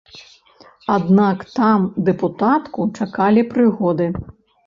[0.93, 4.07] Аднак там дэпутатку чакалі прыгоды.